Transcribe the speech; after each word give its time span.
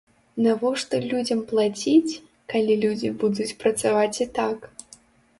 Навошта 0.43 0.99
людзям 1.09 1.39
плаціць, 1.51 2.13
калі 2.53 2.77
людзі 2.85 3.11
будуць 3.25 3.47
працаваць 3.65 4.19
і 4.25 4.27
так? 4.39 4.65